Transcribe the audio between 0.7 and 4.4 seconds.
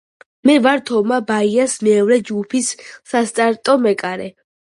თომა ბაიას მეორე ჯგუფის სასტარტო მეკარე